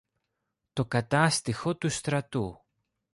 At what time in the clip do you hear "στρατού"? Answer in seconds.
1.89-2.61